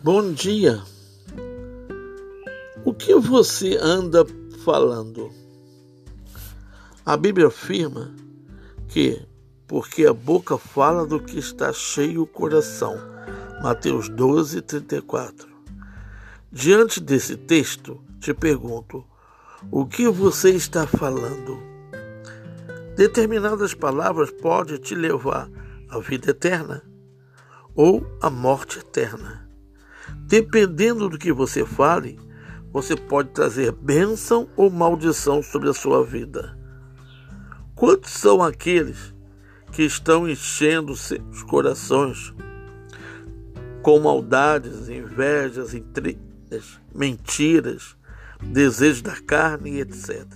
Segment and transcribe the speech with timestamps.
[0.00, 0.80] Bom dia.
[2.84, 4.24] O que você anda
[4.64, 5.28] falando?
[7.04, 8.14] A Bíblia afirma
[8.86, 9.20] que
[9.66, 12.96] porque a boca fala do que está cheio o coração.
[13.60, 15.48] Mateus 12, 34.
[16.52, 19.04] Diante desse texto, te pergunto:
[19.68, 21.60] o que você está falando?
[22.96, 25.50] Determinadas palavras podem te levar
[25.88, 26.84] à vida eterna
[27.74, 29.47] ou à morte eterna.
[30.16, 32.18] Dependendo do que você fale,
[32.72, 36.56] você pode trazer bênção ou maldição sobre a sua vida.
[37.74, 39.14] Quantos são aqueles
[39.72, 42.34] que estão enchendo seus corações
[43.82, 47.96] com maldades, invejas, intrigas, mentiras,
[48.42, 50.26] desejos da carne, etc.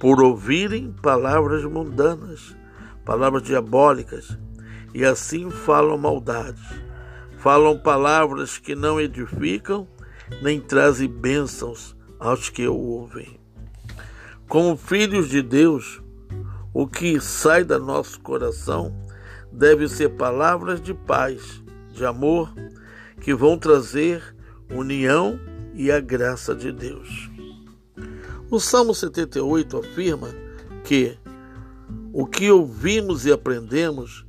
[0.00, 2.56] Por ouvirem palavras mundanas,
[3.04, 4.36] palavras diabólicas,
[4.94, 6.87] e assim falam maldades
[7.38, 9.88] falam palavras que não edificam,
[10.42, 13.38] nem trazem bênçãos aos que o ouvem.
[14.48, 16.02] Como filhos de Deus,
[16.74, 18.94] o que sai do nosso coração
[19.52, 22.52] deve ser palavras de paz, de amor,
[23.20, 24.22] que vão trazer
[24.70, 25.38] união
[25.74, 27.30] e a graça de Deus.
[28.50, 30.28] O Salmo 78 afirma
[30.84, 31.18] que
[32.12, 34.26] o que ouvimos e aprendemos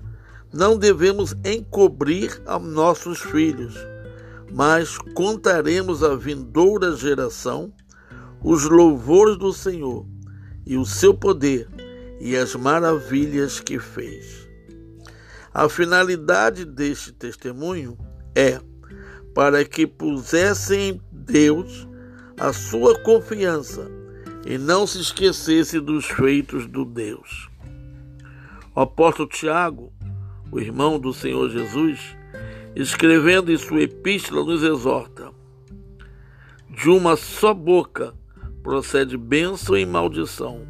[0.51, 3.75] não devemos encobrir a nossos filhos,
[4.51, 7.71] mas contaremos à vindoura geração
[8.43, 10.05] os louvores do Senhor
[10.65, 11.67] e o seu poder
[12.19, 14.47] e as maravilhas que fez.
[15.53, 17.97] A finalidade deste testemunho
[18.35, 18.59] é
[19.33, 21.87] para que pusessem em Deus
[22.37, 23.89] a sua confiança
[24.45, 27.49] e não se esquecesse dos feitos do Deus.
[28.75, 29.91] O apóstolo Tiago
[30.51, 32.17] o irmão do Senhor Jesus,
[32.75, 35.31] escrevendo em sua epístola, nos exorta:
[36.69, 38.13] De uma só boca
[38.63, 40.67] procede bênção e maldição.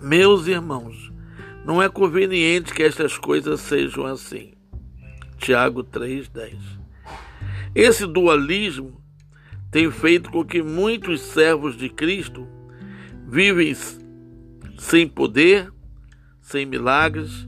[0.00, 1.12] Meus irmãos,
[1.64, 4.54] não é conveniente que estas coisas sejam assim.
[5.38, 6.56] Tiago 3,10.
[7.74, 9.00] Esse dualismo
[9.70, 12.46] tem feito com que muitos servos de Cristo
[13.26, 13.74] vivem
[14.78, 15.72] sem poder,
[16.40, 17.46] sem milagres,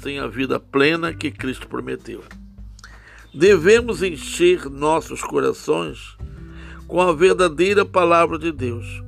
[0.00, 2.22] sem a vida plena que Cristo prometeu.
[3.34, 6.16] Devemos encher nossos corações
[6.86, 9.02] com a verdadeira palavra de Deus,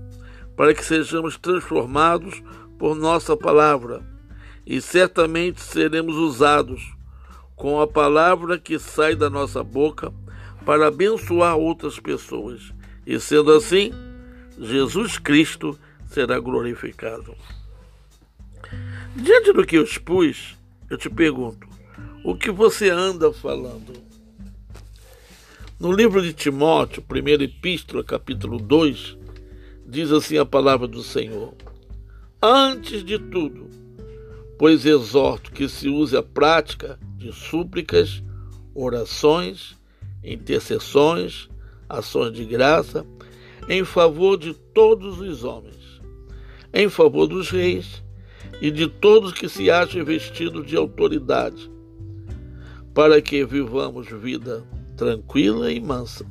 [0.56, 2.42] para que sejamos transformados
[2.78, 4.04] por nossa palavra
[4.66, 6.92] e certamente seremos usados
[7.56, 10.12] com a palavra que sai da nossa boca
[10.64, 12.72] para abençoar outras pessoas.
[13.06, 13.92] E sendo assim,
[14.58, 17.34] Jesus Cristo será glorificado.
[19.16, 20.59] Diante do que eu expus,
[20.90, 21.68] eu te pergunto,
[22.24, 23.92] o que você anda falando?
[25.78, 29.16] No livro de Timóteo, primeira epístola, capítulo 2,
[29.86, 31.54] diz assim a palavra do Senhor:
[32.42, 33.70] Antes de tudo,
[34.58, 38.20] pois exorto que se use a prática de súplicas,
[38.74, 39.78] orações,
[40.24, 41.48] intercessões,
[41.88, 43.06] ações de graça,
[43.68, 46.02] em favor de todos os homens,
[46.74, 48.02] em favor dos reis
[48.60, 51.70] e de todos que se acham vestidos de autoridade,
[52.92, 54.62] para que vivamos vida
[54.96, 56.26] tranquila e mansa,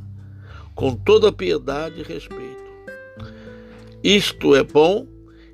[0.76, 2.70] com toda piedade e respeito.
[4.04, 5.08] Isto é bom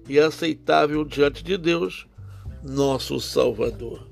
[0.08, 2.06] e aceitável diante de Deus,
[2.62, 4.07] nosso Salvador.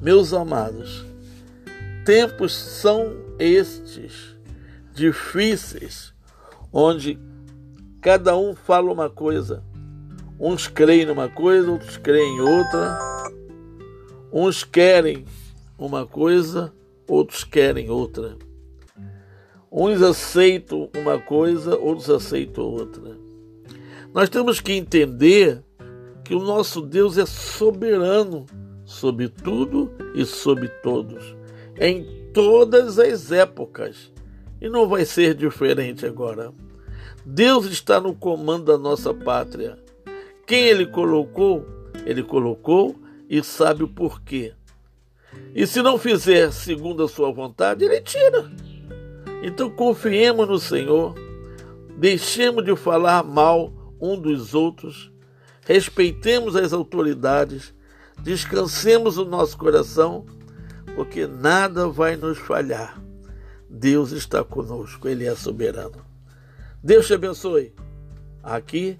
[0.00, 1.04] Meus amados,
[2.04, 4.36] tempos são estes
[4.94, 6.14] difíceis,
[6.72, 7.18] onde
[8.00, 9.62] cada um fala uma coisa
[10.40, 12.98] Uns creem numa coisa, outros creem em outra.
[14.32, 15.24] Uns querem
[15.76, 16.72] uma coisa,
[17.08, 18.36] outros querem outra.
[19.70, 23.18] Uns aceitam uma coisa, outros aceitam outra.
[24.14, 25.62] Nós temos que entender
[26.24, 28.46] que o nosso Deus é soberano
[28.84, 31.36] sobre tudo e sobre todos,
[31.78, 34.12] em todas as épocas.
[34.60, 36.52] E não vai ser diferente agora.
[37.24, 39.78] Deus está no comando da nossa pátria.
[40.48, 41.68] Quem ele colocou,
[42.06, 42.96] ele colocou
[43.28, 44.54] e sabe o porquê.
[45.54, 48.50] E se não fizer segundo a sua vontade, ele tira.
[49.42, 51.14] Então confiemos no Senhor,
[51.98, 55.12] deixemos de falar mal um dos outros,
[55.66, 57.74] respeitemos as autoridades,
[58.18, 60.24] descansemos o nosso coração,
[60.96, 62.98] porque nada vai nos falhar.
[63.68, 66.02] Deus está conosco, Ele é soberano.
[66.82, 67.74] Deus te abençoe.
[68.42, 68.98] Aqui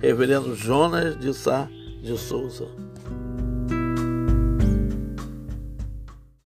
[0.00, 1.68] Reverendo Jonas de Sá
[2.00, 2.66] de Souza.